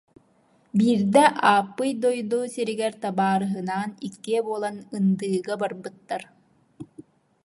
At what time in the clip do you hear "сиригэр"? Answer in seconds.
2.53-2.93